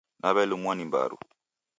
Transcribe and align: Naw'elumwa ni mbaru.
Naw'elumwa 0.21 0.71
ni 0.75 0.85
mbaru. 0.89 1.17